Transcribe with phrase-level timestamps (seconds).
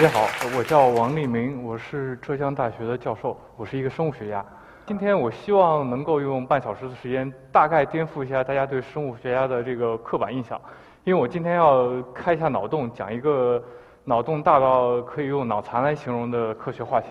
[0.00, 0.26] 大家好，
[0.56, 4.42] 我叫王立明，我是浙江大学的教授，我是一个生物学家。
[4.86, 10.58] 今天我希望能够用半小时的时间，大概颠覆一下大家对生物学家的这个刻板印象。
[11.04, 13.62] 因为我今天要开一下脑洞，讲一个
[14.02, 17.08] 脑洞大到可以用脑残来形容的科学话题，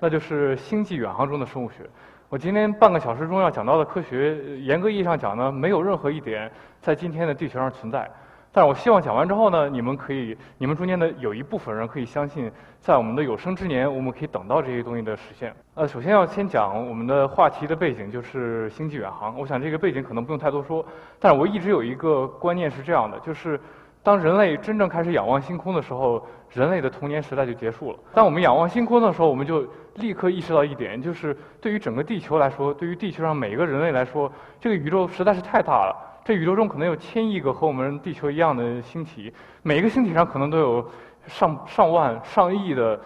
[0.00, 1.88] 那就是星际远航中的生物学。
[2.28, 8.10] 我今天半个小时中要讲到的科学，严格意义上讲呢，没有任何一点在今天的地球上存在。
[8.58, 15.54] 但是我希望讲完之后呢，你们可以，你们中间的有一部分人可以相信，在我们的有生之年，我们可以等到这些东西的实现。
[15.76, 19.38] 呃，首先要先讲我们的话题的背景，就是星际远航。
[19.38, 20.84] 我想这个背景可能不用太多说，
[21.20, 23.60] 但是我一直有一个观念是这样的，就是
[24.02, 27.98] 当人类真正开始仰望星空的时候，人类的童年时代就结束了。
[28.12, 34.28] 当我们仰望星空的时候，我们就立刻意识到一点，就是对于整个地球来说，对于地球上每一个人类来说，
[34.60, 36.06] 这个宇宙实在是太大了。
[36.28, 40.86] 这宇宙中可能有千亿个和我们地球一样的星体，每个星体上可能都有
[41.26, 43.00] 上上万、上亿的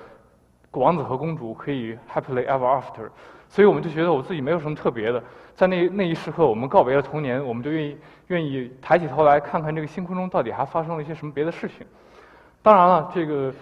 [0.73, 3.09] 王子和公主可以 happily ever after。
[3.49, 5.23] 所以我们就觉得我自己没有什么特别的，
[5.55, 11.87] 在那那一时刻，我们告别了童年，我们就愿意愿意抬起头来看看这个星空中到底还发生了一些什么别的事情。
[12.61, 13.55] 当然了，这个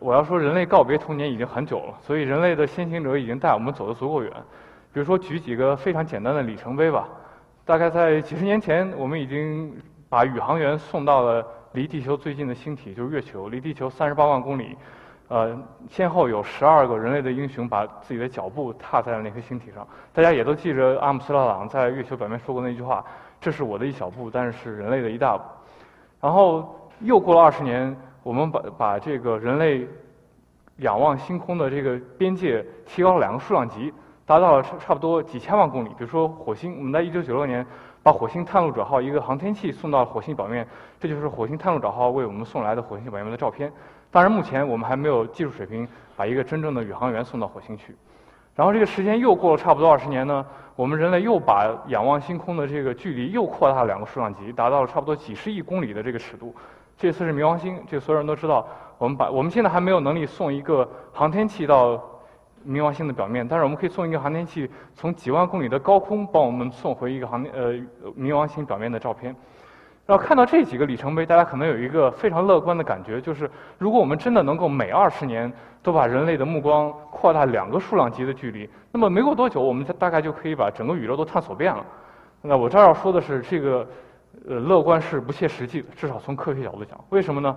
[0.00, 4.32] 我要说人类告别童年已经很久了，所以人类的先行者已经带我们走得足够远。
[4.90, 7.06] 比如说，举几个非常简单的里程碑吧。
[7.64, 9.72] 大概在几十年前，我们已经
[10.08, 14.76] 把宇航员送到了离地球最近的星体，就是月球，离地球三十八万公里。
[15.28, 15.56] 呃，
[15.88, 19.86] 先后有十二个人类的英雄把自己的脚步踏在了那颗星体上。
[20.12, 23.02] 大家也都记着阿姆斯特朗在月球表面说过那句话
[23.40, 25.44] ：“这是我的一小步，但是是人类的一大步。”
[26.20, 29.86] 然后又过了二十年，我们把把这个人类
[30.78, 33.94] 仰望星空的这个边界提高了两个数量级。
[34.24, 35.88] 达到了差不多几千万公里。
[35.90, 37.66] 比如说火星，我们在1996年
[38.02, 40.66] 把火星探路者号一个航天器送到了火星表面，
[40.98, 43.72] 这就是火星探路者号为我们送来的火星表面的照片。
[44.10, 47.96] 当然，目前我们还没有技术水平把一个真正的宇航员送到火星去。
[48.54, 50.44] 然后这个时间又过了差不多二十年呢，
[50.76, 56.54] 我们人类又把仰望星空的这个距离又扩大了两个数量级，达到了差不多几十亿公里的这个尺度。
[56.98, 58.66] 这次是冥王星，这所有人都知道，
[58.98, 62.00] 我们把我们现在还没有能力送一个航天器到。
[62.66, 67.72] 冥王星的表面，但是我们可以送一个航天器从几万公里的高空帮我们送回一个航呃
[68.18, 69.34] 冥王星表面的照片。
[70.04, 81.86] 然后看到这几个里程碑，大家可能有一个非常乐观的感觉，就是如果我们真的能够每二十年都把人类的目光扩大两个数量级的距离，那么没过多久，我们大概就可以把整个宇宙都探索遍了。
[82.42, 83.86] 那我这儿要说的是，这个
[84.48, 86.98] 呃乐观是不切实际的，至少从科学角度讲。
[87.10, 87.56] 为什么呢？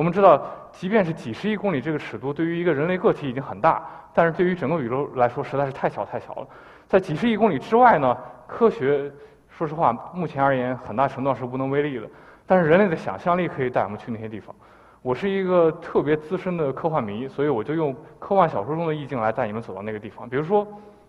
[0.00, 0.40] 我们知道，
[0.72, 3.86] 即便是几十亿公里这个尺度，对于一个人类个体已经很大。
[4.14, 6.46] 但是对于整个宇宙来说，实在是太小太小了。
[6.88, 8.16] 在几十亿公里之外呢，
[8.46, 9.12] 科学
[9.50, 12.08] 说实话，目前而言，很大程度上是无能为力的。
[12.46, 14.56] 但是人类的想象力可以带我们去那些地方。
[15.02, 20.26] 我是一个特别资深的科幻迷，所以我就用科幻小说中的意境来带你们走到那个地方。
[20.26, 20.66] 比如说，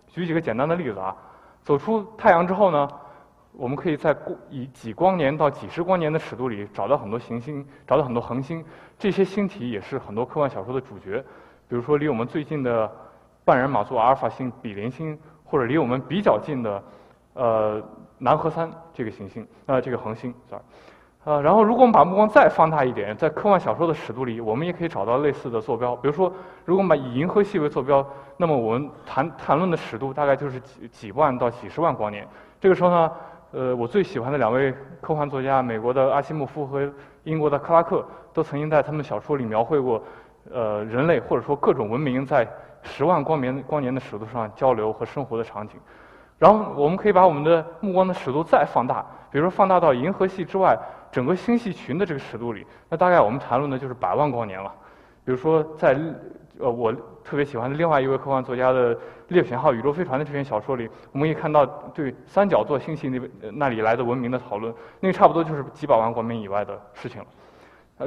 [0.09, 1.15] 举几个简单的例子啊，
[1.63, 2.89] 走出太阳之后呢，
[3.53, 4.15] 我们可以在
[4.49, 8.63] 以几光年到几十光年的尺度里找到很多行星，找到很多恒星。
[8.97, 11.23] 这些星体也是很多科幻小说的主角。
[11.67, 12.89] 比如说，离我们最近的
[13.43, 16.83] 半人马座阿尔法星比邻星，或者离我们比较近的
[17.33, 17.81] 呃
[18.17, 20.61] 南河三这个行星，呃这个恒星，sorry，
[21.23, 25.95] 呃，然后如果我们把目光再放大一点，在科幻小说的尺度里，我们也可以找到类似的坐标。
[25.95, 26.31] 比如说，
[26.65, 28.05] 如果我们把以银河系为坐标，
[28.37, 32.27] 那么我们谈谈论的尺度大概就是几几万到几十万光年。
[32.59, 33.11] 这个时候呢，
[33.51, 36.89] 呃，我最喜欢的两位科幻作家，美国的阿西莫夫和
[37.23, 40.01] 英国的克拉克，都曾经在他们小说里描绘过。
[40.51, 42.47] 呃，人类或者说各种文明在
[42.81, 45.79] 十万光年光年的尺度上交流和生活的场景，
[46.39, 50.75] 然后我们可以把我们的目光的尺度再放大，比如说放大到银河系之外
[51.11, 54.73] 整个星系群的这个尺度里，那大概我们谈论的就是百万光年了。
[55.23, 55.95] 比如说在
[56.61, 56.93] 呃我
[57.23, 58.95] 特别喜欢的另外一位科幻作家的
[59.29, 67.27] 《猎犬号宇宙飞船》的这篇小说里，我们可以看到对三角座星系那边那里来的文明的讨论，那个差不多就是几百万光年以外的事情了。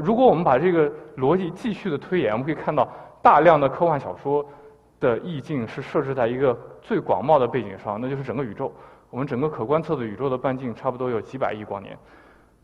[0.00, 2.88] 如果我们把这个逻辑继续的推演，我们可以看到
[3.22, 4.44] 大量的科幻小说
[4.98, 8.72] 的意境是设置在一个最广袤的背景上，那就是整个宇宙。
[9.10, 11.96] 我们整个可观测的宇宙的半径差不多有几百亿光年。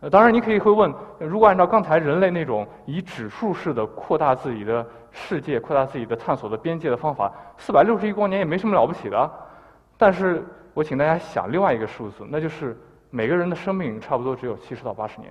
[0.00, 9.30] 呃，当然你可以会问，如果按照刚才人类那种以指数式的扩大自己的世界、扩大自己的探索的边界的方法，四百六十亿光年也没什么了不起的。
[9.98, 10.42] 但是
[10.72, 12.74] 我请大家想另外一个数字，那就是
[13.10, 15.30] 每个人的生命差不多只有七十到八十年。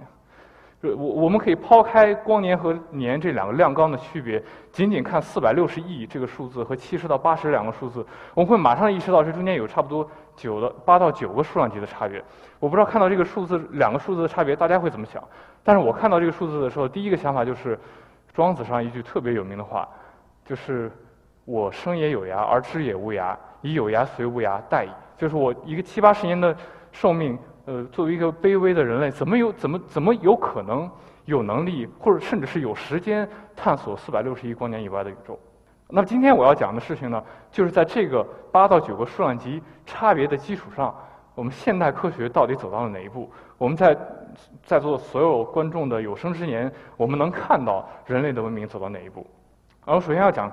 [0.81, 4.41] 我我们可以抛开光年和年这两个量纲的区别，
[4.71, 12.23] 仅仅看四百六十亿这个数字和七十到八十两个数字，我们会马上意识到这中间有差不多九的八到九个数量级的差别。
[12.59, 15.21] 我不知道看到这个数字两个数字的差别，大家会怎么想？
[15.63, 17.77] 但是我看到这个数字的时候，第一个想法就是，
[18.33, 19.85] 庄子上一句特别有名的话，
[20.45, 20.89] 就是
[21.43, 26.55] “我生也有涯，而知也无涯，以有涯随无涯，殆矣。”就是我一个七八十年的
[26.93, 27.37] 寿命，
[27.69, 30.89] 呃，作为一个卑微的人类，怎么有怎么怎么有可能
[31.25, 35.37] 有能力，或者甚至是有时间探索四百六十亿光年以外的宇宙？
[35.87, 40.95] 那么今天我要讲的事情呢，就是在这个八到九个数量级差别的基础上，
[41.35, 43.29] 我们现代科学到底走到了哪一步？
[43.59, 43.95] 我们在
[44.63, 49.23] 在座所有观众的有生之年，我们能看到人类的文明走到哪一步？
[49.85, 50.51] 然后首先要讲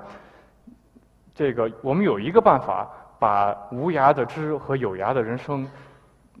[1.33, 2.87] 这个，我们有一个办法
[3.17, 5.67] 把无涯的知和有涯的人生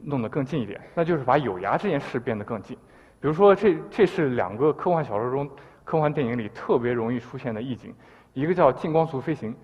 [0.03, 2.77] 弄得更近一点，那就是把有涯这件事变得更近。
[3.19, 5.49] 比如说，这这是两个科幻小说中、
[5.83, 7.93] 科幻电影里特别容易出现的意境。
[8.33, 9.55] 一个叫近光速飞行，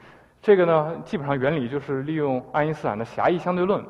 [0.41, 3.83] 这个呢，基本上原理就是利用爱因斯坦的狭义相对论，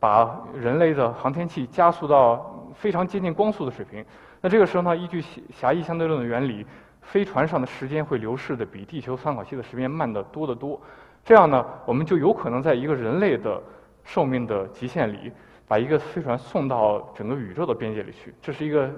[0.00, 4.04] 把人类的航天器加速到非常接近光速的水平。
[4.40, 6.66] 那这个时候呢，依据狭义相对论的原理，
[7.00, 10.80] 飞船上的时间会流逝的比地球参考系的时间慢得多得多。
[11.24, 13.62] 这样呢，我们就有可能在一个人类的
[14.02, 15.30] 寿命的极限里。
[15.68, 18.88] 把一个飞船送到整个宇宙的边界里去，这是一个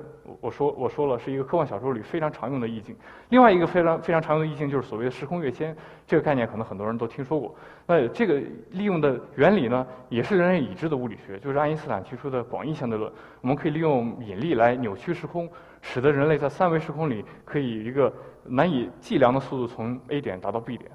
[0.41, 2.95] 我说我说了是一个科幻小说里非常常用的意境。
[3.31, 5.75] 另外一个非常非常常用的意境就是所谓的时空跃迁，
[6.07, 7.55] 这个概念可能很多人都听说过。
[7.87, 13.11] 那这个利用的原理呢，也是人类已知的物理学，就是爱因斯坦提出的广义相对论。
[13.41, 15.49] 我们可以利用引力来扭曲时空，
[15.81, 18.13] 使得人类在三维时空里可以一个
[18.45, 20.91] 难以计量的速度从 A 点达到 B 点。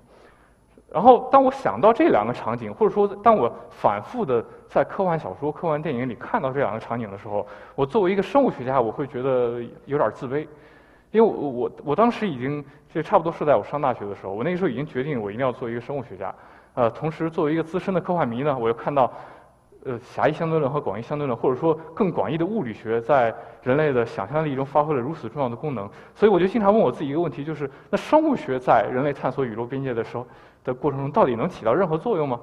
[0.93, 10.47] 然后，当我想到这两个场景，或者说当我反复的在科幻小说、科幻电影里看到这两个场景的时候，我作为一个生物学家，我会觉得有点自卑，
[11.09, 12.63] 因为我我我当时已经
[12.93, 16.31] 就差不多是在我上大学的时候，我那个时候已经决定我一定要做一个生物学家。
[16.75, 19.11] 呃，同时作为一个资深的科幻迷呢，我又看到，
[19.85, 30.25] 呃，狭义相对论和广义相对论，或者说更广义的物理学，在人类的想象力中发挥了如此重要的功能，所以我就经常问我自己一个问题，就是那生物学在人类探索宇宙边界的时候。
[30.65, 32.39] 的过程中到底能起到任何作用吗？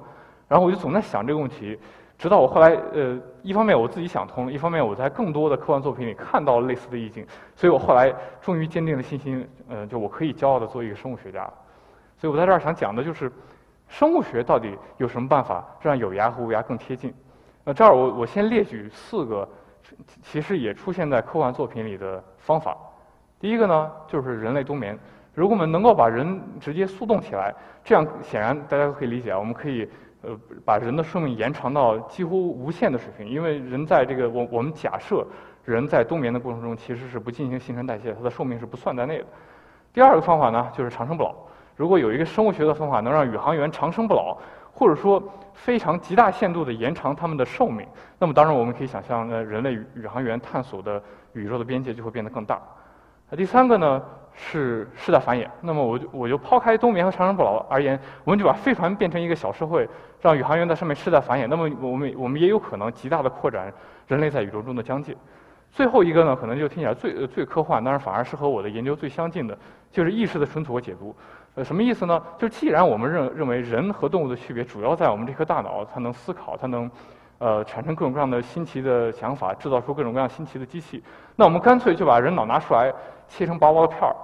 [0.47, 1.75] 然后我就总在想这个问题，
[2.19, 11.49] 直到我后来呃，一方面我自己想通了，一方面我在更多的科幻作品里看到了类似的意境，所以我后来终于坚定了信心，呃，就我可以骄傲的做一个生物学家。
[12.19, 13.31] 所以我在这儿想讲的就是，
[13.89, 17.11] 生物学到底有什么办法让有涯和无涯更贴近？
[17.63, 19.47] 那这儿我我先列举四个，
[20.23, 22.75] 其实也出现在科幻作品里的方法。
[23.39, 24.97] 第一个呢，就是人类冬眠。
[25.33, 27.53] 如果我们能够把人直接速冻起来，
[27.83, 29.87] 这样显然大家都可以理解啊，我们可以
[30.21, 35.25] 呃把人的寿命延长到几乎无限的水平，因为人在这个我我们假设
[35.63, 39.25] 人在冬眠的过程中其实是不进行新陈代谢，它的寿命是不算在内的。
[39.93, 41.33] 第二个方法呢，就是长生不老。
[41.75, 44.37] 如果有一个生物学的方法能让宇航员长生不老，
[44.73, 45.21] 或者说
[45.53, 47.85] 非常极大限度的延长他们的寿命，
[48.17, 51.01] 那么当然我们可以想象，呃，人类宇航员探索的
[51.33, 52.61] 宇宙的边界就会变得更大。
[53.29, 54.01] 那第三个呢？
[54.33, 55.45] 是世代繁衍。
[55.59, 59.85] 那么我就我就抛开冬眠和长生不老而言，我们就把飞船变成一个小社会，
[60.21, 61.47] 让宇航员在上面世代繁衍。
[61.47, 63.71] 那么我们我们也有可能极大的扩展
[64.07, 65.13] 人类在宇宙中的疆界。
[65.69, 69.57] 最后一个呢，可能就听起来最最科幻，但是反而是和我的研究最相近的，
[69.91, 71.13] 就是意识的存储和解读。
[71.55, 72.21] 呃，什么意思呢？
[72.37, 76.89] 就既然我们认认为人和动物的区别主要在我们这颗大脑，它能思考，它能。
[77.43, 81.03] 呃，产生各种各样的新奇的想法，制造出各种各样新奇的机器。
[81.35, 82.93] 那我们干脆就把人脑拿出来，
[83.27, 84.15] 切成薄薄的片儿，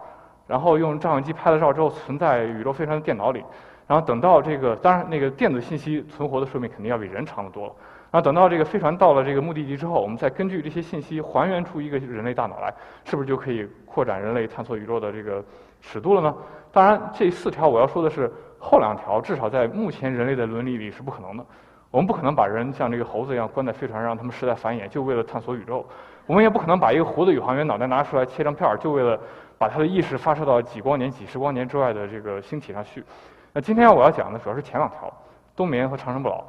[0.46, 3.44] 然后用照相机拍了照之后，存在宇宙飞船的电脑里。
[3.88, 7.74] 然后等到这个，当然那个电子信息存活的寿命肯定要比人长得多了。
[8.12, 12.72] 然后等到这个飞船到了这个目的地之后，我们再根据这些信息还原出一个人类大脑来，
[13.04, 15.44] 是不是就可以扩展人类探索宇宙的这个
[15.82, 16.36] 尺度了呢？
[16.78, 21.44] 当然，这四条我要说的是后两条，至少在目前人类的伦理里是不可能的。
[21.90, 25.84] 我们不可能把人像这个猴子一样关在飞船上，让他们世代繁衍，就为了探索宇宙。
[26.28, 29.20] 我们也不可能把一个活的宇航员脑袋拿出来切成片儿，就为了
[29.58, 33.04] 把他的意识发射到几光年、几十光年之外的这个星体上去。
[33.54, 35.12] 那今天我要讲的主要是前两条，
[35.56, 36.44] 冬眠和长生不老。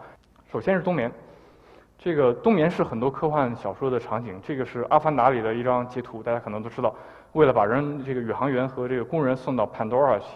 [0.52, 1.10] 首先是冬眠，
[1.98, 4.38] 这个冬眠是很多科幻小说的场景。
[4.46, 6.94] 这个是《阿凡达》里的一张截图，大家可能都知道。
[7.32, 10.26] 为了把人这个宇航员和这个工人送到 Pandora 去，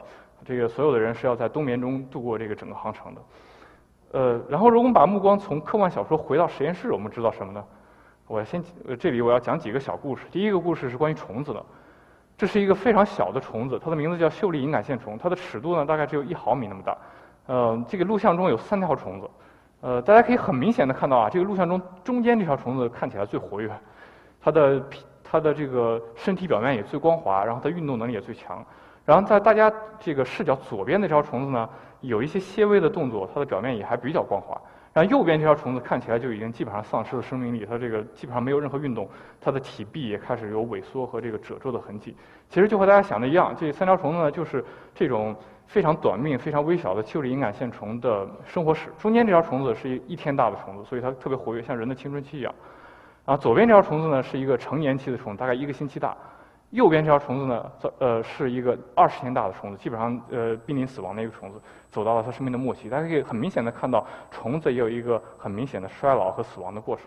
[0.44, 3.20] 这个所有的人是要在冬眠中度过这个整个航程的。
[4.12, 7.64] 呃，然后如果我们把目光从科幻小说回到实验室，我们知道什么呢？
[8.26, 8.62] 我先
[8.98, 10.26] 这里我要讲几个小故事。
[10.30, 11.64] 第一个故事是关于虫子的，
[12.36, 16.96] 这是一个非常小的虫子，它的名字叫秀丽隐杆线虫，它的尺度呢大概只有一毫米那么大。
[17.46, 19.30] 呃，这个录像中有三条虫子，
[19.80, 23.70] 呃，大家可以很明显的看到啊，这个录像中中间这条虫子看起来最活跃，
[24.40, 24.82] 它的
[25.32, 28.62] 它的这个身体表面也最光滑，然后它运动能力也最强。
[29.06, 31.66] 然后在大家这个视角左边那条虫子呢？
[32.02, 34.60] 有一些些微的动作，它的表面也还比较光滑。
[34.92, 39.08] 然后右边这条虫子看起来就已经基本上丧失了生命力，它这个基本上没有任何运动，
[39.40, 42.14] 它的体壁也开始有萎缩和这个褶皱的痕迹。
[42.50, 44.62] 其实就和大家想的一样，这三条虫子呢，就是
[44.94, 45.34] 这种
[45.66, 48.90] 非常短命、非常微小的气质隐杆线虫的生活史。
[48.98, 52.52] 中间这条虫子是一一天大的虫子，所以它特别活跃，像人的青春期一样。
[53.24, 56.16] 然后左边这条虫子呢，是一个成年期的虫，大概一个星期大。
[56.70, 61.60] 右边这条虫子呢，呃，是一个二十天大的虫子，基本上呃濒临死亡的一个虫子，
[61.90, 62.88] 走到了它生命的末期。
[62.88, 67.06] 大家可以很明显的看到，虫子也有一个很明显的衰老和死亡的过程。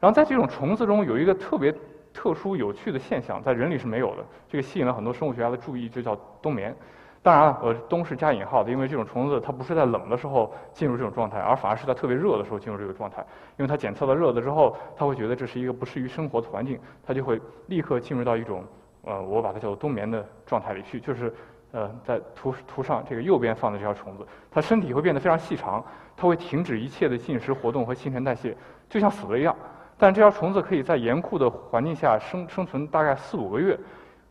[0.00, 1.72] 然后在这种虫子中有一个特别
[2.12, 6.74] 特殊有趣的现象，在人里是没有的，这个吸引了很多生物学家的注意，就叫冬眠。
[7.22, 13.20] 当然了，呃，冬是加引号的，因为这种虫子它不是在冷的时候进入这种状态，而反而是在特别热的时候进入这个状态。
[13.58, 18.64] 因为它检测到热的之后，它会觉得这是一个不适于生活的环境，它就会立刻进入到一种，
[19.04, 20.98] 呃，我把它叫做冬眠的状态里去。
[20.98, 21.30] 就是，
[21.72, 25.84] 呃，在图图上这个右边放的这条虫子，它身体会变得非常细长，
[26.16, 28.56] 它会停止一切的进食活动和新陈代谢，
[28.88, 29.54] 就像死了一样。
[29.98, 33.78] 但这条虫子可以在严酷的环境下生生存大概四五个月。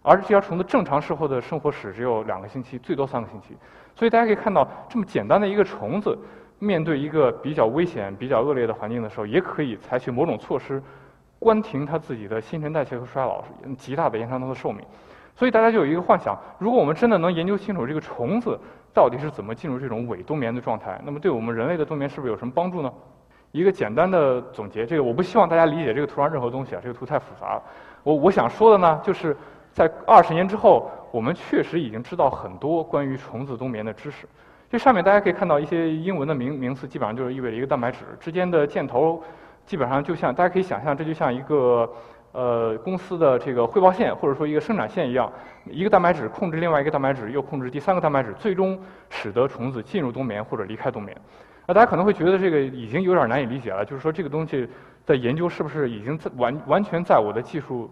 [0.10, 3.56] 而这条虫子正常时候的生活史只有两个星期，最多三个星期。
[3.96, 6.18] 所以大家可以看到，这么简单的一个虫子，
[6.58, 10.82] 面对一个比较危险、比较恶劣的环境的时候，也可以采取某种措施，
[11.38, 13.44] 关停它自己的新陈代谢和衰老，
[13.78, 14.84] 极大的延长它的寿命。
[15.36, 18.60] 所以大家就有一个幻想：如果我们真的能研究清楚这个虫子
[18.92, 22.92] 到底是怎么进入这种伪冬眠的状态，那么对我们人类的冬眠是不是有什么帮助呢？
[23.52, 27.62] 一个简单的总结，这个我不希望大家理解这个图上任何东西啊，这个图太复杂。
[28.02, 29.38] 我我想说的呢，就是。
[29.74, 34.28] 在二十年之后，我们确实已经知道很多关于虫子冬眠的知识。
[34.70, 39.24] 这上面大家可以看到一些英文的名名词，基本上就是意味着一个蛋白质之间的箭头，
[39.66, 41.92] 基本上就像大家可以想象，这就像一个
[42.34, 45.32] 呃公司的这个汇报线，或者说一个生产线一样。
[45.66, 51.16] 一个蛋白质控制另外一个蛋白质，又控制第三个蛋白质，最终使得虫子进入冬眠或者离开冬眠。
[51.68, 54.68] 那大家可能会觉得这个已经有点难以理解了，就是说这个东西
[55.06, 57.90] 的研究是不是已经在完完全在我的技术？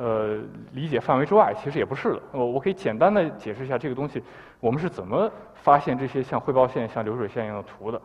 [0.00, 0.38] 呃，
[0.74, 2.22] 理解范围之外，其实也不是的。
[2.30, 4.22] 我我可以简单的解释一下这个东西，
[4.60, 8.00] 我们是怎么发现这些像汇报线、像流水线一样的图的。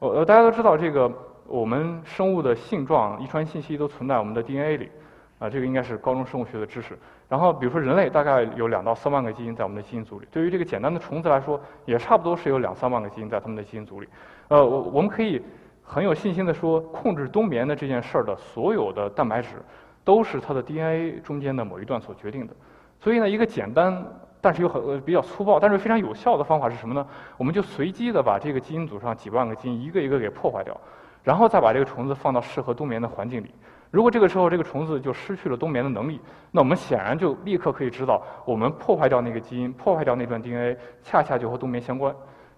[0.00, 1.08] 呃，大家都知道，这个
[1.46, 4.90] 我们生物的性状、遗传信息都存在我们的 DNA 里，
[5.38, 6.98] 啊，这个应该是高中生物学的知识。
[7.28, 14.08] 然后，比如说人类大概有两到三万个基因在我们的基因组里，对于这个简单的虫子来说，也差不多是有两三万个基因在它们的基因组里。
[14.48, 15.40] 呃，我我们可以
[15.82, 19.56] 很有信心的说，控制冬眠的这件事儿的所有的蛋白质。
[20.06, 22.54] 都是它的 DNA 中间的某一段所决定的，
[23.00, 24.06] 所以呢，一个简单
[24.40, 27.04] 但是又很比较粗暴，但是非常有效的方法是什么呢？
[27.36, 30.80] 我们就随机的把这个基因组上几万个基因一个一个给破坏掉，
[31.24, 33.52] 然后再把这个虫子放到适合冬眠的环境里。
[33.90, 36.20] 如果这个时候这个虫子就失去了冬眠的能力，
[36.52, 42.14] 那我们显然就立刻可以知道，我们破坏掉那个基因，破坏掉那段 DNA，恰恰就和冬眠相关。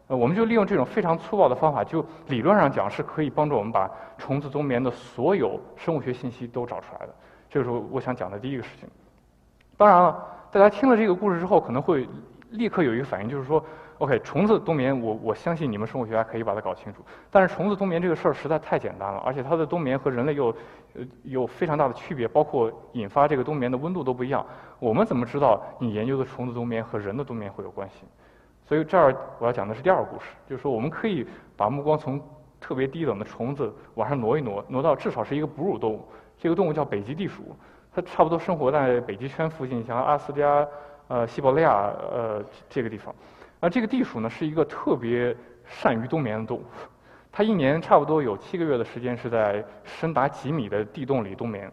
[0.09, 7.15] 呃，我们就利用这种非常粗暴的方法，就理论上讲是可以帮助我们把虫子冬眠的所有生物学信息都找出来的。
[7.51, 8.89] 这个是我想讲的第一个事情。
[9.77, 12.09] 当然了，大家听了这个故事之后，可能会
[12.51, 13.65] 立刻有一个反应，就是说
[13.99, 17.03] ，OK，虫子冬眠，我我相信你们生物学家可以把它搞清楚。
[17.31, 20.49] 但是虫子冬眠这个事儿实在太简单了，而且它的冬眠和人类又
[20.95, 24.45] 呃有非常大的区别，包括引发这个冬眠的温度都不一样。
[24.79, 28.05] 我们怎么知道你研究的虫子冬眠和人的冬眠会有关系？
[28.65, 31.27] 所以这儿我要讲的是第二个故事，就是说我们可以
[31.57, 32.21] 把目光从
[32.61, 36.05] 特别低等的虫子往上挪一挪，挪到至少是一个哺乳动物。
[36.39, 37.57] 这个动物叫北极地鼠，
[37.93, 40.67] 它差不多生活在北极圈附近，像阿斯加、
[41.09, 43.13] 呃西伯利亚呃这个地方。
[43.61, 46.63] 而这个地鼠呢，是一个特别善于冬眠的动物。
[47.33, 51.71] 它一年差不多有七个月的时间是在深达几米的地洞里冬眠。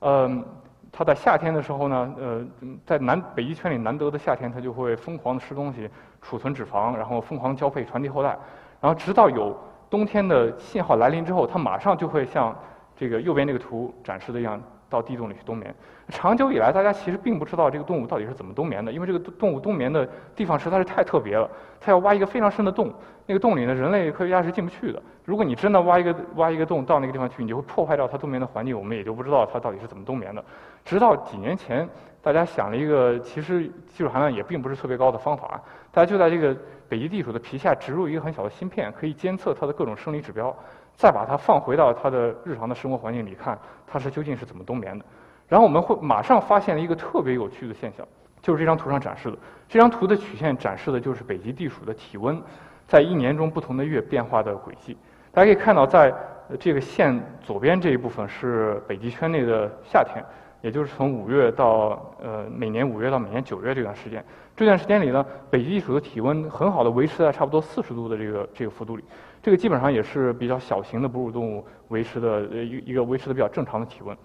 [0.00, 0.44] 嗯，
[0.92, 2.46] 它在夏天的时候呢，呃，
[2.84, 5.88] 在南北极圈里难得的夏天，它就会疯狂的吃东西，
[6.20, 8.36] 储存脂肪，然后疯狂交配，传递后代。
[8.82, 9.58] 然后直到有
[9.88, 12.54] 冬天的信号来临之后，它马上就会像。
[12.96, 15.74] 这个右边这个图展示的一样，到地洞里去冬眠。
[16.08, 21.50] 长久以来，大家其实并不知道这个动物到底是怎么冬眠的，因为这个动物冬眠的地方实在是太特别了。
[21.80, 22.92] 它要挖一个非常深的洞，
[23.26, 25.02] 那个洞里呢，人类科学家是进不去的。
[25.24, 30.44] 如果你真的挖一个挖一个洞到那个地方去，你就会破坏掉它冬眠的环境，我们也就不知道它到底是怎么冬眠的。
[30.84, 31.88] 直到几年前，
[32.20, 35.60] 大家想了一个其实技术含量也并不是特别高的方法，
[35.90, 36.54] 大家就在这个
[36.86, 40.54] 北极地鼠的皮下植入一个很小的芯片，可以监测它的各种生理指标。
[40.96, 45.04] 再把它放回到它的日常的生活环境里看，它是究竟是怎么冬眠的。
[45.48, 48.06] 然后我们会马上发现了一个特别有趣的现象，
[48.40, 49.36] 就是这张图上展示的。
[49.68, 52.40] 这张图的曲线展示的就是北极地鼠的体温
[52.86, 54.96] 在一年中不同的月变化的轨迹。
[55.32, 56.14] 大家可以看到，在
[56.58, 60.24] 这个线左边这一部分是北极圈内的夏天，
[60.62, 64.24] 也就是从五月到呃每年五月到每年九月这段时间。
[64.56, 69.04] 这段时间里呢，北极地鼠的体温很好的维持在差不多四十度的这个这个幅度里。
[69.44, 74.16] 这个基本上也是比较小型的哺乳动物维持的呃一一个维持的比较正常的体温。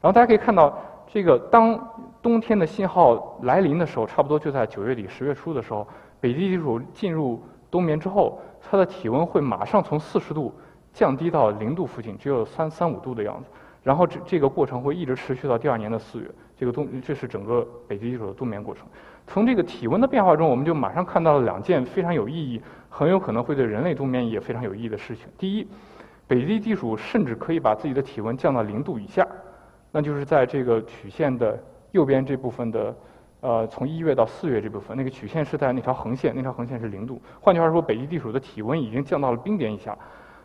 [0.00, 1.76] 然后大家可以看到，这个当
[2.22, 5.84] 冬天的信号来临的时候，差不多就在九月底十月初的时候，
[6.20, 10.54] 北极地鼠进入冬眠之后，它的体温会马上从四十度
[10.92, 13.50] 降低到零度附近，只有三三五度的样子。
[13.82, 16.30] 然后这这个过程会一直持续到第二年的四月。
[16.56, 18.86] 这个冬这是整个北极地鼠的冬眠过程。
[19.26, 22.60] 从这个体温的变化中，我们就马上看到了两件非常有意义、
[22.90, 25.26] 很有可能会对人类冬眠也非常有意义的事情。
[25.38, 25.66] 第一，
[26.26, 29.26] 北极地鼠甚至可以把自己的体温降到零度以下。
[29.90, 31.58] 那就是在这个曲线的
[31.92, 32.94] 右边这部分的，
[33.40, 37.20] 呃，从一月到四月这部分，那个曲线是在那条横线，那条横线是零度。
[37.40, 39.96] 换句话说，北极地鼠的体温已经降到了冰点以下。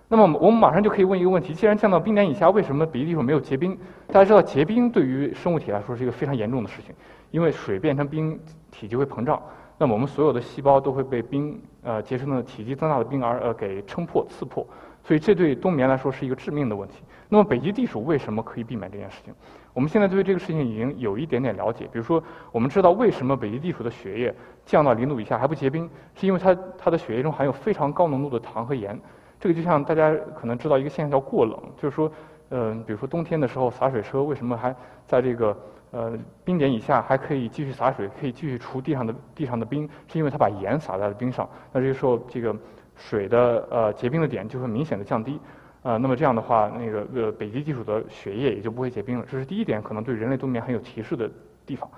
[0.08, 3.76] 那么我们马上就可以问一个问题：既然降到冰点以下，为什么北极地鼠没有结冰？
[4.08, 6.94] 大家知道，结冰对于生物体来说是一个非常严重的事情，
[7.32, 8.40] 因为水变成冰，
[8.72, 9.42] 体积会膨胀，
[9.80, 14.66] 那么我们所有的细胞都会被冰，呃，结成的体积增大的冰而呃给撑破、刺破。
[15.04, 17.04] 所以这对冬眠来说是一个致命的问题。
[17.30, 19.34] 那么北极地鼠为什么可以避免这件事情？
[19.74, 21.86] 我们现在对这个事情已经有一点点了解。
[21.92, 24.34] 比如说，我们知道为什么北极地鼠的血液
[24.66, 29.00] 降到零度以下还不结冰，是因为它它的血液中含有非常高浓度的糖和盐。
[29.40, 32.12] 这个就像大家可能知道一个现象叫过冷，就是说，
[32.50, 34.76] 嗯，比如说冬天的时候洒水车为什么还
[35.06, 35.58] 在这个
[35.92, 41.48] 呃冰点以下还可以继续洒水，可以继续除地上的地上的冰，是因为它把盐洒在了冰上。
[41.72, 42.56] 那这个时候这个。
[42.98, 45.38] 水的呃结冰的点就会明显的降低，
[45.84, 49.26] 呃，那么这样的话，那个呃北极地鼠的血液也就不会结冰了。
[49.30, 51.30] 这是第一点，可能对人类冬眠很有提示的
[51.66, 51.90] 地方。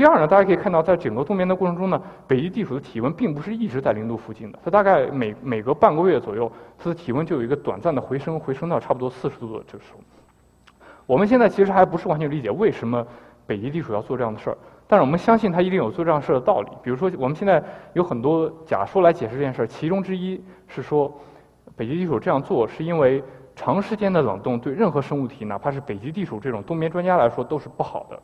[0.00, 10.00] 第二呢，大家可以看到，在整个冬眠的过程中呢，北极地鼠的体温并不是一直在零度附近的，它大概每每隔半个月左右，它的体温就有一个短暂的回升，回升到差不多四十度的这个时候。
[11.04, 13.06] 我们现在其实还不是完全理解为什么
[13.46, 14.56] 北极地鼠要做这样的事儿。
[14.86, 16.68] 但是我们相信它一定有做这样事儿的道理。
[16.82, 21.12] 比如说，我们现在有很多假说来解释这件事儿，其中之一是说，
[21.76, 23.22] 北极地鼠这样做是因为
[23.54, 28.18] 长时间的冷冻对任何生物体，哪怕是北极地鼠这种冬眠专家来说都是不好的。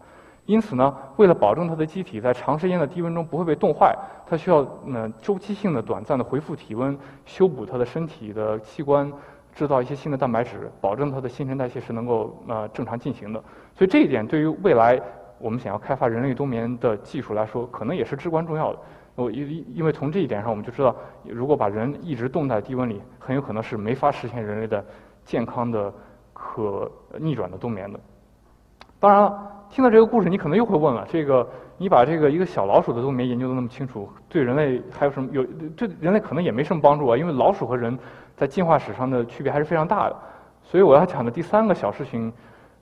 [0.46, 3.94] 因此呢，为了保证它的机体在长时间的低温中不会被冻坏，
[4.26, 9.12] 它需要呃周期性的短暂的恢复体温，修补它的身体的器官，
[9.52, 13.42] 制造一些新的蛋白质，保证它的新陈代谢是能够呃正常进行的。
[13.74, 15.00] 所以这一点对于未来。
[15.38, 18.78] 我们想要开发人类冬眠的技术来说，可能也是至关重要的。
[19.16, 24.82] 我因因为从这一点上，我们就知道，如果把人一直冻在低温里，很有可能是没法实现人类的
[25.26, 25.92] 健康的、
[26.32, 28.00] 可逆转的冬眠的。
[28.98, 35.44] 当然了，听到这个故事，你可能又会问了：这个你把这个一个小老鼠的冬眠研究的那么清楚，对人类还有什么有
[35.76, 37.16] 对人类可能也没什么帮助啊？
[37.16, 37.98] 因为老鼠和人
[38.36, 40.16] 在进化史上的区别还是非常大的。
[40.62, 42.32] 所以我要讲的第三个小事情。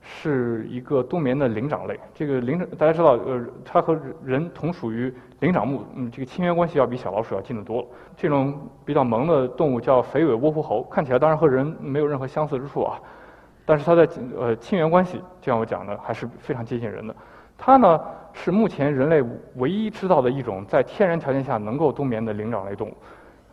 [0.06, 1.98] 是一个冬眠的灵长类。
[2.12, 7.82] 这个灵长，大家知道，呃，它和人同属于灵长目，嗯，这个亲缘关系要比小老鼠要近得多。
[8.14, 13.00] 这种比较萌的动物叫肥尾窝狐猴，看起来当然和人没有任何相似之处啊，
[13.64, 17.14] 但是它在呃亲缘关系，就像我讲的，还是非常接近人的。
[17.56, 18.00] 它呢
[18.32, 19.22] 是目前人类
[19.56, 22.94] 唯一知道的一种在天然条件下能够冬眠的灵长类动物。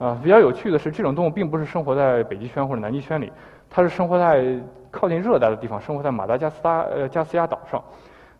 [0.03, 3.31] 啊，比较有趣的是，这种动物并不是生活在北极圈或者南极圈里，
[3.69, 4.59] 它是生活在。
[4.93, 7.81] 靠近热带的地方，生活在马达加斯加呃加斯加岛上，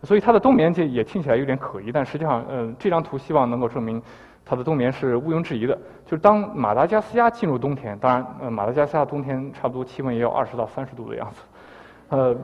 [0.04, 4.02] 所以它的冬眠这也听起来有点可疑，但实际上，嗯，这张图希望能够证明
[4.44, 5.74] 它的冬眠是毋庸置疑的。
[6.06, 11.42] 就是当马达加斯加进入冬天，当然，呃，马达加斯加冬天差不多气温也有二十到三十度的样子，
[12.12, 12.36] 呃，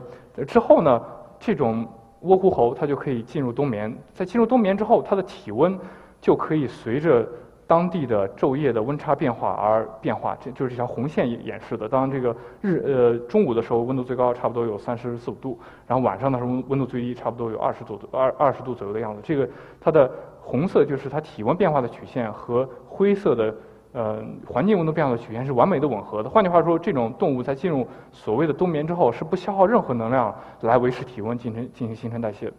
[0.44, 1.00] 之后呢，
[1.38, 1.86] 这种
[2.24, 5.78] 倭狐猴它就可以进入冬眠，在进入冬眠之后，它的体温
[6.20, 7.24] 就可以随着。
[7.68, 11.86] 当地的昼夜的温差变化而变化，这就是这条红线演示的。
[11.86, 19.20] 当这个日呃中午的时候，温度最高差不多有三十四五度，然后晚上的时候温度最低差不多有二十度二二十度左右的样子。
[19.22, 19.46] 这个
[19.78, 23.54] 它的红色就是它体温变化的曲线和灰色的
[23.98, 26.30] 呃环境温度变化的曲线是完美的吻合的。
[26.30, 32.52] 换句话说，这种动物在进入所谓的冬眠之后是不消耗任何能量来维持体温进行进行新陈代谢的。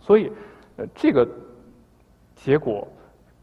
[0.00, 0.32] 所以，
[0.76, 1.28] 呃这个
[2.34, 2.88] 结果。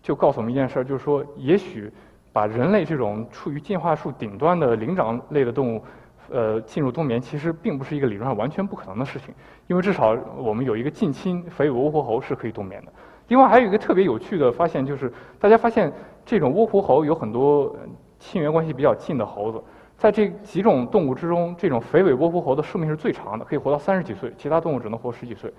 [0.05, 1.89] 就告诉我们一件事儿，就是说，也许
[2.33, 5.81] 把人类这种处于进化树顶端的灵长类的动物，
[6.29, 9.33] 呃，进入冬眠，其实并不是一个理论上完全不可能的事情。
[9.67, 12.91] 因为至少我们有一个近亲肥尾窝狐猴是可以冬眠的。
[13.29, 15.89] 另外还有一个特别有趣的发现，就是大家发现
[16.25, 17.75] 这种倭狐猴有很多
[18.19, 19.61] 亲缘关系比较近的猴子，
[19.97, 25.53] 在这几种动物之中，这种肥尾倭狐猴的寿命是最长的，可以活到三十几岁，其他动物只能活十几岁。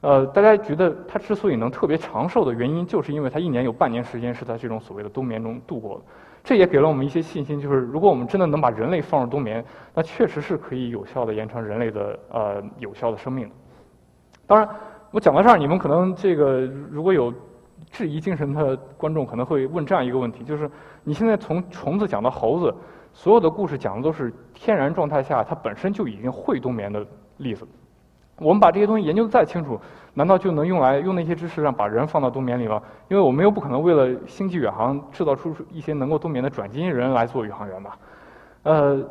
[0.00, 6.02] 呃，大家觉得它之所以能特别长寿的原因，就是因为它一年有半年时间是在这种所谓的冬眠中度过的。
[6.44, 13.50] 这也给了我们一些信心，就是如果我们真的能把人类放入冬眠，那确实是可以有效的延长人类的呃有效的生命。
[14.46, 14.68] 当然，
[15.10, 17.34] 我讲到这儿，你们可能这个如果有
[17.90, 20.70] 质疑精神的观众可能会问这样一个问题：就是
[21.04, 22.74] 你现在从虫子讲到猴子，
[23.12, 27.04] 所有的故事讲的都是天然状态下它本身就已经会冬眠的
[27.38, 27.66] 例子。
[28.40, 29.80] 我们把这些东西研究的再清楚，
[30.14, 32.80] 难道就能用来用那些知识让把人放到冬眠里吗？
[33.08, 37.98] 因为我们又不可能为了星际远航制造出一些能够冬眠的转基因人来做宇航员吧？
[38.62, 39.02] 呃，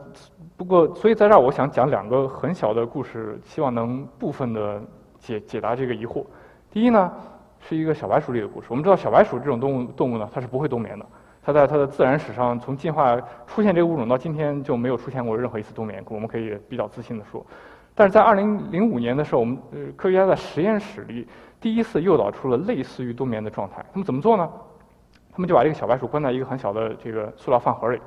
[0.55, 4.81] 不过所以在这儿我想讲两个很小的故事，希望能部分的
[5.19, 6.23] 解解答这个疑惑。
[6.69, 7.11] 第一呢，
[7.59, 8.67] 是一个小白鼠里的故事。
[8.69, 11.05] 我们知道小白鼠这种动物动物呢，它是不会冬眠的。
[11.41, 16.03] 它在它的自然史上，从进化出现这个物种到今天就没有出现过任何一次冬眠。
[16.09, 17.45] 我们可以比较自信的说。
[17.95, 21.27] 但是在2005年的时候，我们呃科学家在实验室里
[21.59, 23.83] 第一次诱导出了类似于冬眠的状态。
[23.91, 24.47] 他们怎么做呢？
[25.31, 28.01] 他们就把这个小白鼠关在一个很小的这个塑料饭盒里，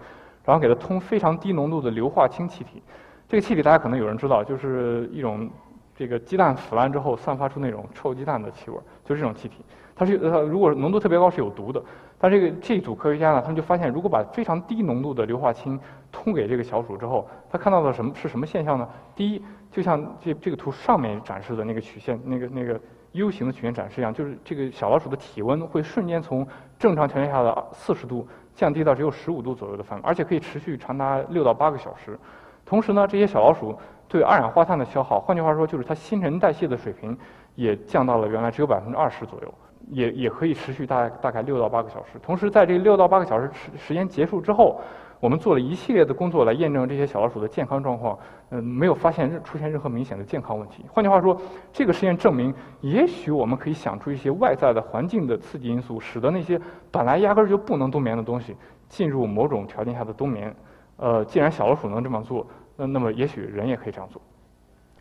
[0.45, 2.83] 然后给它通非常低浓度的硫化氢气体。
[3.29, 5.49] 这个气体大家可能有人知道，就是一种
[5.97, 8.77] 这个鸡蛋腐烂之后散发出那种臭鸡蛋的气味，
[9.11, 9.65] 就是这种气体。
[9.97, 11.83] 它是呃如果浓度特别高是有毒的。
[12.23, 15.81] 但这个这一组科学家呢，他们就发现，如果把非常低浓度的硫化氢
[16.13, 18.87] 通给这个小鼠之后，他看到的什么是什么现象呢？
[19.17, 19.43] 第一，
[19.73, 22.79] 就像这这个图上面展示的那个曲线，那个那个
[23.13, 26.47] U 型的曲线展示一样，就是这个小老鼠的体温会瞬间从
[26.79, 32.19] 正常条件下的四十度降低到只有十五度左右的范围，而且可以持续长达六到八个小时。
[32.67, 33.75] 同时呢，这些小老鼠
[34.07, 37.17] 对二氧化碳的消耗，换句话说，就是它新陈代谢的水平
[37.61, 39.55] 也降到了原来只有百分之二十左右。
[39.93, 42.13] 也也可以持续大大概六到八个小时。
[42.23, 44.81] 同时，在这六到八个小时时时间结束之后，
[45.19, 48.17] 我们做了一系列的工作来验证这些小老鼠的健康状况，
[48.51, 50.85] 嗯，没有发现任出现任何明显的健康问题。
[50.89, 51.37] 换句话说，
[51.73, 56.61] 这个实验证明，也许我们可以想出一些外在的环境的刺激因素，使得那些
[56.93, 58.55] 本来压根儿就不能冬眠的东西
[58.89, 60.55] 进入某种条件下的冬眠。
[60.99, 62.47] 呃，既然小老鼠能这么做，
[62.77, 64.23] 那那么也许人也可以这样做。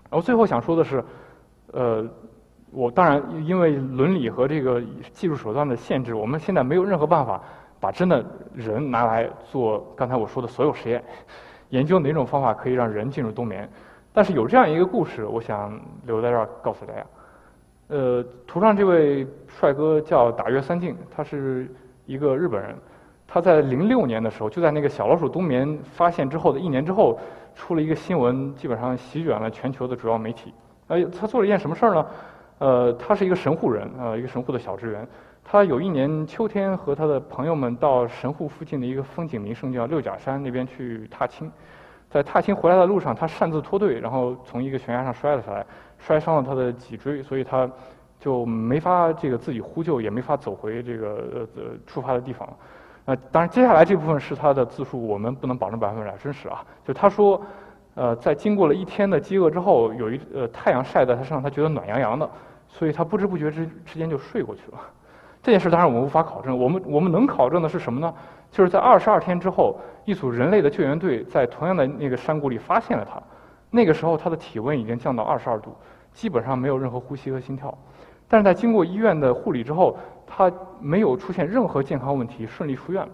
[0.09, 1.03] 然后最后想说的是，
[1.73, 2.07] 呃。
[2.71, 7.41] 我当然，因为伦理和这个技术手段的限制，我们现在没有任何办法
[7.79, 11.03] 把真的人拿来做刚才我说的所有实验，
[11.69, 13.67] 研究哪种方法可以让人进入冬眠。
[14.13, 17.05] 但是有这样一个故事，我想留在这儿告诉大家。
[17.87, 21.73] 呃，图上这位帅哥叫打月三镜，他是
[22.05, 22.75] 一个日本人。
[23.27, 27.19] 他在零六年的时候，就在那个小老鼠冬眠发现之后的一年之后，
[27.55, 30.53] 出了一个新闻，基本上席卷了全球的主要媒体。
[30.87, 32.05] 呃，他做了一件什么事儿呢？
[32.59, 35.07] 呃，他是一个神户人，呃，一个神户的小职员。
[35.43, 41.51] 他有一年秋天和他的朋友们到神户附近的一个风景名胜叫六甲山那边去踏青。
[42.07, 45.65] 在踏青回来的路上，他擅自脱队，然后从一个悬崖上摔了下来，
[45.97, 47.69] 摔伤了他的脊椎，所以他
[48.19, 52.47] 就没法这个自己呼救，也没法走回这个呃呃出发的地方。
[53.05, 56.63] 呃，当然接下来这部分是他的自述，我们不能保证百分之百真实啊。
[56.85, 57.41] 就他说，
[57.95, 62.29] 呃，在经过了一天的饥饿之后，有一呃太阳晒在他身上，他觉得暖洋洋的。
[62.69, 64.79] 所以他不知不觉之之间就睡过去了。
[65.41, 68.13] 这件事当然我们无法考证，我们我们能考证的是什么呢？
[68.51, 73.21] 就是在二十二天之后，一组人类的救援队在同样的那个山谷里发现了他。
[73.71, 75.75] 那个时候他的体温已经降到二十二度，
[76.11, 77.75] 基本上没有任何呼吸和心跳。
[78.27, 83.09] 但是在经过医院的护理之后，他没有出现任何健康问题，顺利出院了。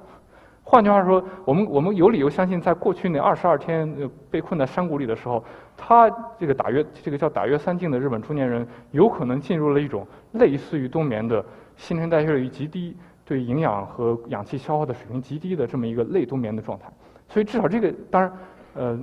[0.68, 3.88] 换句话说，我们我们有理由相信，在过去那二十二天
[4.32, 5.42] 被困在山谷里的时候，
[5.78, 16.92] 他这个打约这个叫打约三境的日本中年人，有可能进入了一种类似于冬眠的新陈代谢率极低、对营养和氧气消耗的水平极低的这么一个类冬眠的状态。
[17.30, 18.34] 所以至少这个，当然，
[18.74, 19.00] 呃，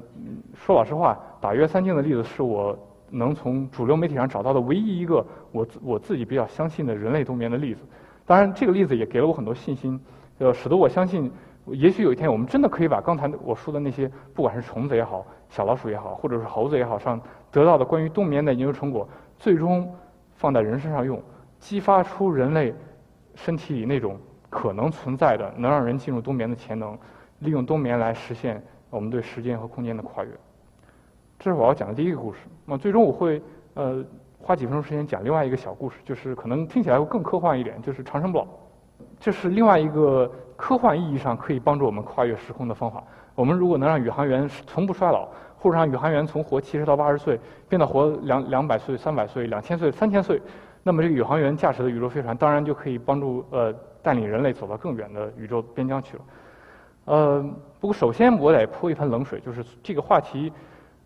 [0.57, 2.77] 说老实话，打约三境的例子是我
[3.09, 7.83] 能从主流媒体上找到的唯一一个我自我自己比较相信的人类冬眠的例子。
[8.27, 9.99] 当然，这个例子也给了我很多信心，
[10.39, 11.31] 呃，使得我相信。
[11.67, 17.21] 也许有一天，我们真的可以把刚才我说的那些，不管是虫子也好，小老鼠也好，或者是猴子也好，上
[17.51, 19.89] 得到的关于冬眠的研究成果，最终
[20.35, 21.23] 放在人身上用，
[21.61, 22.75] 激发出人类
[23.37, 24.19] 身体里那种
[24.51, 26.99] 可能存在的能让人进入冬眠的潜能，
[27.39, 30.31] 利用冬眠来实现我们对时间和空间的跨越。
[31.39, 32.41] 这是我要讲的第一个故事。
[32.67, 33.41] 那最终我会
[33.75, 34.05] 呃
[34.41, 38.47] 花几分钟时间讲另外一个小故事，就是可能听起来会更科幻一点，就是长生不老。
[39.19, 40.31] 这是另外一个
[40.63, 43.03] 科幻意义上可以帮助我们跨越时空的方法。
[43.35, 45.27] 我们如果能让宇航员从不衰老，
[45.59, 47.37] 或者让宇航员从活七十到八十岁
[47.69, 50.41] 变到活两两百岁、三百岁、两千岁、三千岁，
[50.85, 56.23] 那么这个宇航员驾驶的宇宙飞船当然就可以帮助呃带领人类走到更远的宇宙边疆去了。
[57.07, 57.43] 呃，
[57.81, 60.53] 不过首先我得泼一盆冷水，就是这个话题，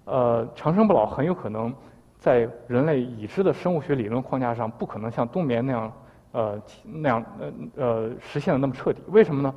[0.05, 1.75] 呃，长生不老很有可能
[2.19, 5.91] 在人类已知的生物学理论框架上不可能像冬眠那样。
[6.37, 9.55] 呃，那样呃呃实现的那么彻底，为什么呢？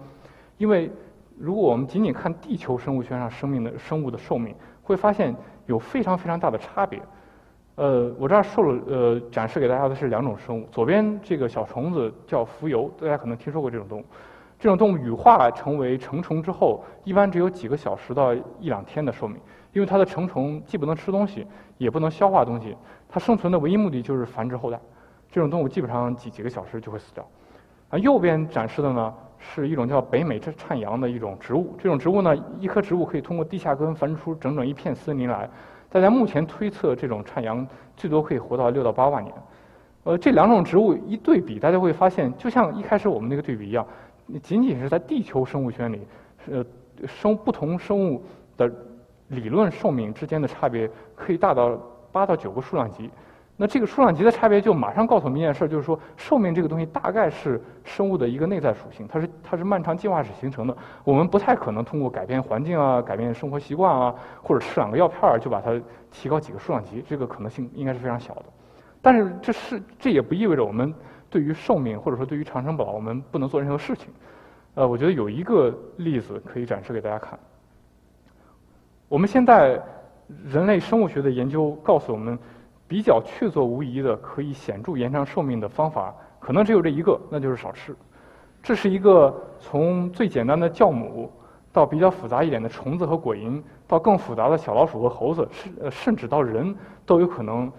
[0.58, 0.90] 因为
[1.38, 7.02] 如果我们仅仅看地球生物圈上生命的生物的寿命，会发现有非常非常大的差别。
[7.76, 14.06] 呃，我这儿受了呃展示给大家的是两种生物，左边这个小虫子叫蜉蝣，大家可能听说过这种动物。
[14.58, 19.38] 这种动物羽化成为成虫之后，一般只有几个小时到一两天的寿命，
[19.74, 21.46] 因为它的成虫既不能吃东西，
[21.78, 22.74] 也不能消化东西，
[23.10, 24.80] 它生存的唯一目的就是繁殖后代。
[25.32, 27.26] 这种动物基本上几几个小时就会死掉。
[27.90, 35.50] 啊，右边展示的呢是一种叫北美颤杨的一种植物，这种植物呢，一棵植物可以通过地下根繁出整整一片森林来。
[35.90, 37.66] 大家目前推测，这种颤杨
[37.98, 39.34] 最多可以活到六到八万年。
[40.04, 43.86] 呃，这两种植物一对比，大家会发现，就像一开始我们那个对比一样。
[44.44, 46.08] 仅仅是在地球生物圈里，
[46.52, 46.64] 呃，
[47.08, 48.24] 生不同生物
[48.56, 48.72] 的
[49.30, 51.76] 理论寿命之间的差别可以大到
[52.12, 53.10] 八到九个数量级。
[53.62, 60.78] 那这个数量级的差别就马上告诉我们一件事，就是说寿命这个东西大概是生物的一个内在属性，它是它是漫长进化史形成的。
[61.04, 65.78] 我们不太可能通过改变环境啊、改变生活习惯啊，或者吃两个药片儿就把它
[66.10, 68.46] 提高几个数量级，这个可能性应该是非常小的。
[69.02, 70.94] 但是这是这也不意味着我们。
[71.32, 74.08] 对于寿命，或者说对于长生不老，我们不能做任何事情。
[74.74, 77.38] 呃，我觉得有一个例子可以展示给大家看。
[79.08, 79.80] 我们现在
[80.44, 82.36] 人类生物学的研究告诉我们，
[82.90, 87.96] 比较确凿无疑的可以显著延长寿命的方法，可能只有这一个，那就是少吃。
[88.64, 91.32] 这是一个从最简单的酵母，
[91.72, 96.76] 到比较复杂一点的虫子和果蝇，到更复杂的小老鼠和猴子，甚甚至到人
[97.06, 97.72] 都有可能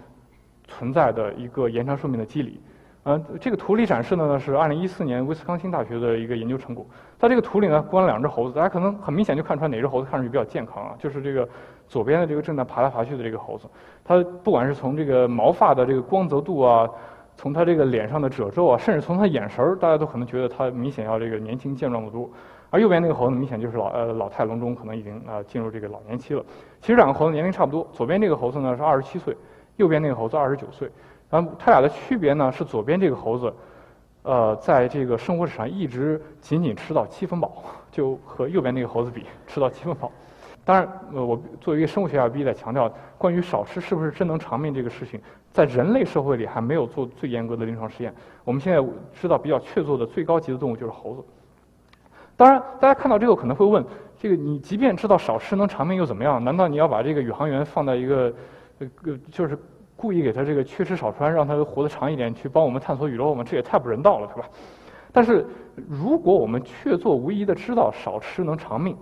[0.67, 2.61] 存在的一个延长寿命的机理。
[3.03, 6.85] 呃，这个图里展示的呢是2014年威斯康星大学的一个研究成果。
[7.17, 11.47] 在这个图里呢，关了两只猴子，大家可能很明显就看出来哪只猴子看上去比较健康啊，就是这个
[11.87, 13.67] 左边的这个正在爬来爬去的这个猴子。
[14.03, 16.87] 它不管是从这个毛发的这个光泽度啊，
[17.35, 22.29] 从它这个脸上的褶皱啊，甚至从它眼神儿，大家都可能觉得它明显要这个年轻健壮得多。
[22.69, 26.45] 而右边那个猴子明显就是老呃老态龙钟，可能已经啊进入这个老年期了。
[26.79, 29.35] 其实两个猴子年龄差不多，左边这个猴子呢是27岁，
[29.77, 30.89] 右边那个猴子29岁。
[31.31, 33.53] 然后它俩的区别呢是左边这个猴子，
[34.23, 40.11] 呃，在这个生活史上一直仅仅吃到七分饱，就和右边那个猴子比吃到七分饱。
[40.63, 45.19] 当然，呃，我作为一个生物学家，必须得强调，关于少吃是不是真能长命这个事情，
[45.51, 48.13] 在人类社会里还没有做最严格的临床实验。
[48.43, 48.85] 我们现在
[49.19, 51.23] 知道比较确凿的最高级的动物就是猴子。
[52.35, 53.83] 当然，大家看到这个可能会问：
[54.19, 56.43] 这个你即便知道少吃能长命又怎么样？
[56.43, 58.33] 难道你要把这个宇航员放在一个，
[58.79, 58.87] 呃，
[59.31, 59.57] 就是？
[60.01, 63.43] 故意给他这个缺吃少穿，让他活得长一点，去帮我们探索宇宙吗？
[63.43, 64.49] 这也太不人道了，是吧？
[65.13, 65.45] 但是，
[65.87, 68.97] 如果我们确凿无疑的知道少吃能长命，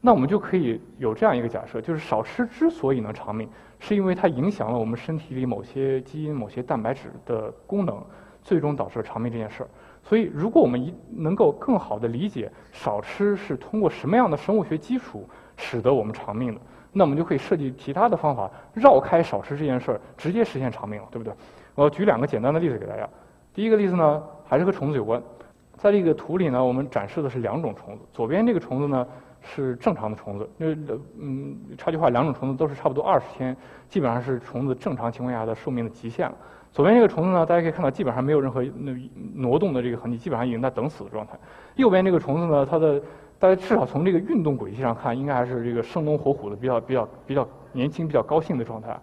[0.00, 8.02] 那我们就可以有这样一个假设：就是少吃之所以能长命，是因为它影响了我们身体里某些基因、某些蛋白质的功能，
[8.42, 9.68] 最终导致了长命这件事儿。
[10.02, 16.60] 所以，如果我们一能够更好的理解少吃是通过什么样的生物学基础使得我们长命的。
[16.92, 21.32] 那我们就可以设计其他的方法，绕开少吃这件事儿，直接实现长命了，对不对？
[21.74, 23.08] 我举两个简单的例子给大家。
[23.54, 25.22] 第一个例子呢，还是和虫子有关。
[25.76, 28.02] 在这个图里呢，我们展示的是两种虫子。
[28.12, 29.06] 左边这个虫子呢
[29.40, 30.66] 是正常的虫子，那
[31.18, 33.56] 嗯，插句话，两种虫子都是差不多二十天，
[33.88, 36.36] 基本上是虫子正常情况下的寿命的极限了。
[36.72, 38.92] 左边这个虫子呢，大家可以看到，基本上没有任何那
[39.34, 41.32] 挪动的这个痕迹，基本上已经在等死的状态。
[41.76, 43.00] 右边这个虫子呢，它的
[43.40, 48.94] 大家至少从这个运动轨迹上看，应该还是这个生龙活虎的，比较比较比较年轻、比较高兴的状态。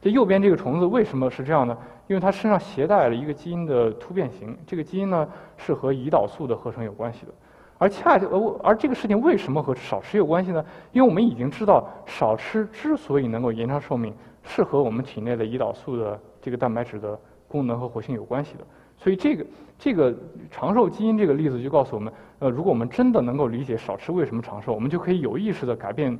[0.00, 1.76] 这右边这个虫子为什么是这样呢？
[2.06, 7.32] 因为它身上携带了一个基因的突变型，这个基因呢是和胰岛素的合成有关系的。
[7.78, 10.64] 而恰而而这个事情为什么和少吃有关系呢？
[10.92, 18.64] 因为我们已经知道，少吃之所以能够延长寿命，是和我们体内的胰岛素的这个蛋白质的功能和活性有关系的。
[19.02, 19.46] 所以这个
[19.78, 20.14] 这个
[20.50, 26.18] 长寿基因这个例子就告诉我们，呃，如果我们真的能够理解少吃为什么长寿，我们就可以有意识的改变，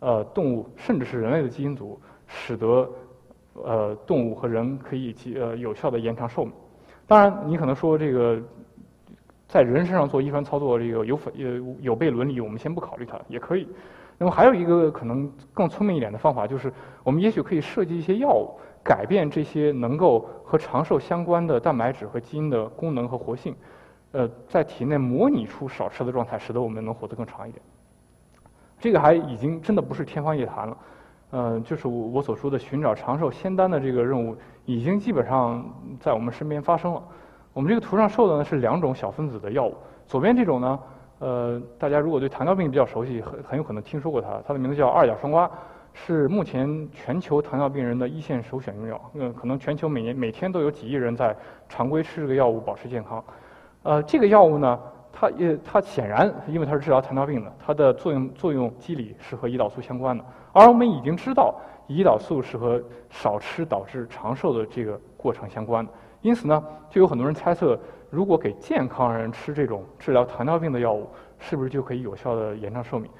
[0.00, 2.90] 呃，动物甚至是人类的基因组，使得
[3.54, 6.52] 呃动物和人可以呃有效的延长寿命。
[7.06, 8.42] 当然，你可能说这个
[9.46, 13.68] 在人身上做遗传操作，这个有有有悖伦理，我们先不考虑它，也可以。
[14.18, 16.72] 那么还有一个可能更聪明一点的方法，就是
[17.04, 18.50] 我们也许可以设计一些药物。
[18.86, 23.52] 改变这些能够和长寿相关的蛋白质和基因的功能和活性，
[24.12, 27.60] 呃，在体内模拟出少吃的状态，使得我们能活得更长一点。
[28.78, 30.76] 这个还已经真的不是天方夜谭了，
[31.32, 35.64] 嗯，就是我我所说的寻找长寿仙丹的这个任务，已经基本上
[35.98, 37.02] 在我们身边发生了。
[37.52, 39.74] 我们这个图上受的呢是两种小分子的药物，
[40.06, 40.78] 左边这种呢，
[41.18, 45.50] 呃，大家如果对糖尿病比较熟悉，很很有可能听说过它，它的名字叫二甲双胍。
[45.98, 49.00] 是目前全球糖尿病人的一线首选用药。
[49.14, 51.34] 嗯，可能全球每年每天都有几亿人在
[51.70, 53.24] 常规吃这个药物保持健康。
[53.82, 54.78] 呃，这个药物呢，
[55.10, 60.22] 它也它显然因为它是治疗糖尿病的，它的作用作用机理是和胰岛素相关的。
[60.52, 61.54] 而我们已经知道，
[61.88, 65.90] 胰岛素是和少吃导致长寿的这个过程相关的。
[66.20, 67.78] 因此呢，就有很多人猜测，
[68.10, 73.10] 如果给健康人吃这种治疗糖尿病的药物，是不是就可以有效的延长寿命？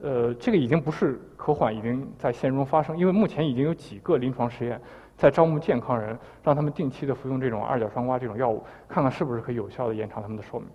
[0.00, 2.96] 呃，这个已经不是科幻，已经在现实中发生。
[2.96, 4.80] 因为目前已经有几个临床实验
[5.16, 10.68] 在招募健康人，让他们定期的服用这种二甲双胍这种药物，看看是不是可以有效的延长他们的寿命。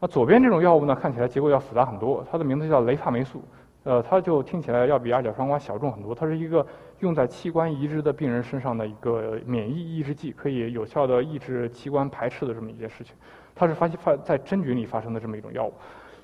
[0.00, 3.42] 那左边这种药物呢，看起来结构要复杂很多，它的名字叫雷帕霉素。
[3.84, 6.14] 呃，它就听起来要比二甲双胍小众很多。
[6.14, 6.66] 它是一个
[7.00, 13.14] 用在器官移植的病人身上的一个免疫抑制剂，可以有效的抑制器官排斥的这么一件事情。
[13.54, 15.72] 它是发现发在真菌里发生的这么一种药物。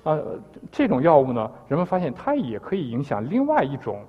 [0.03, 0.17] 啊，
[0.71, 4.03] 这种药物呢，人们发现它也可以影响另外一种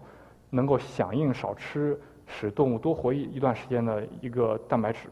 [0.50, 5.08] 能够响应少吃、使动物多活一一段时间的一个蛋白质。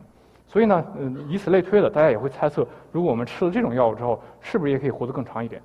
[0.47, 5.63] 所以呢，嗯，以此类推的，大家也会猜测，如果我们吃了这种药物之后，是不是也可以活得更长一点？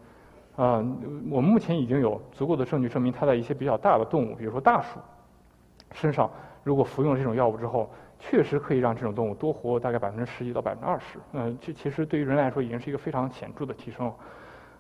[0.55, 0.75] 啊，
[1.31, 4.99] 我们目前已经有足够的证据证明，它在一些比较大的动物，比如说大鼠
[5.91, 6.29] 身上，
[6.63, 11.19] 如果服用了这种药物之后，确实可以让这种动物多活大概百分之十几到百分之二十。
[11.33, 14.13] 嗯，这其实对于人来说已经是一个非常显著的提升了。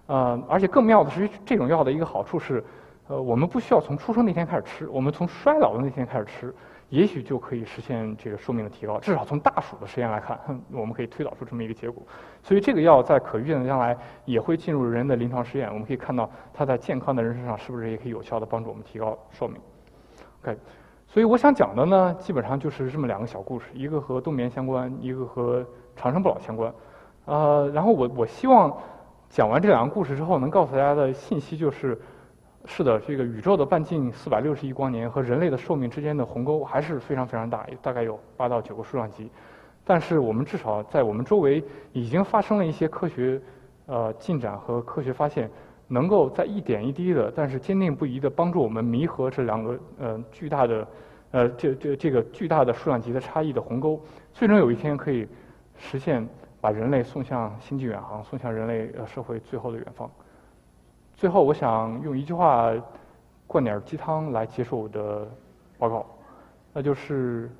[0.07, 2.63] 呃，而且更妙的是，这种药的一个好处是，
[3.07, 6.53] 呃，我们不需要从出生那天开始吃，我们从衰老的那天开始吃，
[6.89, 8.99] 也许就可以实现这个寿命的提高。
[8.99, 10.39] 至少从大鼠的实验来看，
[10.71, 12.03] 我们可以推导出这么一个结果。
[12.43, 15.67] 所以这个药在可预见的将来也会进入人的临床试验。
[15.69, 19.57] 我们可以看到，它在健康的人身上是不是也可以有效的帮助我们提高寿命
[20.43, 20.55] ？OK，
[21.07, 25.65] 所以我想讲的呢，基本上就是这么两个小故事，一个和冬眠相关，一个和
[25.95, 26.71] 长生不老相关。
[27.25, 28.71] 呃，然后我我希望。
[29.29, 31.99] 讲完这两个故事之后，能告诉大家的信息就是：
[32.65, 39.29] 是的，这个宇宙的半径四百六十亿光年和人类的寿命之间的鸿沟还是非常非常大，大概有八到九个数量级。
[39.83, 43.39] 但是我们至少在我们周围已经发生了一些科学
[43.87, 45.49] 呃进展和科学发现，
[45.87, 50.87] 能够在一点一滴的，但是坚定不移的帮助我们弥合这两个呃巨大的
[51.31, 54.01] 呃这这这个巨大的数量级的差异的鸿沟，
[54.33, 55.27] 最终有一天可以
[55.77, 56.27] 实现。
[56.65, 60.09] 把人类送向星际远航，送向人类呃社会最后的远方。
[61.13, 62.73] 最后，我想用一句话
[63.45, 65.29] 灌点鸡汤来结束我的
[65.77, 66.03] 报告，
[66.73, 67.51] 那就是：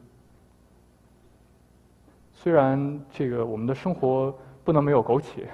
[2.33, 5.47] 虽然这个我们的生活不能没有苟且，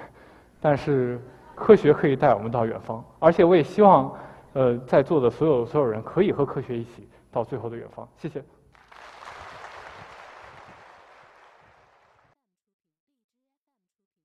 [0.58, 1.20] 但是
[1.54, 3.04] 科学可以带我们到远方。
[3.18, 4.16] 而且，我也希望
[4.54, 8.08] 呃在座的所有所有人可以和科学一起到最后的远方。
[8.16, 8.42] 谢谢。